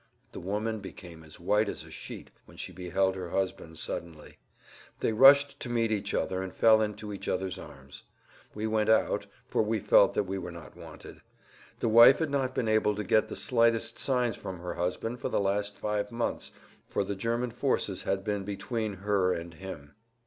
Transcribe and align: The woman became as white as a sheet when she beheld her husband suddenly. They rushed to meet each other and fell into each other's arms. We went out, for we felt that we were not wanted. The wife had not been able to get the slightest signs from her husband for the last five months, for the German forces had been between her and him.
The 0.31 0.39
woman 0.39 0.79
became 0.79 1.23
as 1.23 1.39
white 1.39 1.69
as 1.69 1.83
a 1.83 1.91
sheet 1.91 2.31
when 2.45 2.57
she 2.57 2.71
beheld 2.71 3.13
her 3.13 3.29
husband 3.29 3.77
suddenly. 3.77 4.39
They 4.99 5.13
rushed 5.13 5.59
to 5.59 5.69
meet 5.69 5.91
each 5.91 6.15
other 6.15 6.41
and 6.41 6.51
fell 6.51 6.81
into 6.81 7.13
each 7.13 7.27
other's 7.27 7.59
arms. 7.59 8.01
We 8.55 8.65
went 8.65 8.89
out, 8.89 9.27
for 9.47 9.61
we 9.61 9.77
felt 9.77 10.15
that 10.15 10.23
we 10.23 10.39
were 10.39 10.49
not 10.51 10.75
wanted. 10.75 11.21
The 11.81 11.89
wife 11.89 12.17
had 12.17 12.31
not 12.31 12.55
been 12.55 12.67
able 12.67 12.95
to 12.95 13.03
get 13.03 13.27
the 13.29 13.35
slightest 13.35 13.99
signs 13.99 14.35
from 14.35 14.57
her 14.57 14.73
husband 14.73 15.19
for 15.19 15.29
the 15.29 15.39
last 15.39 15.75
five 15.77 16.11
months, 16.11 16.49
for 16.87 17.03
the 17.03 17.13
German 17.15 17.51
forces 17.51 18.01
had 18.01 18.23
been 18.23 18.43
between 18.43 18.93
her 19.05 19.31
and 19.31 19.53
him. 19.53 19.93